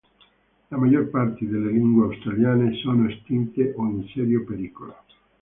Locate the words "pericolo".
4.45-4.95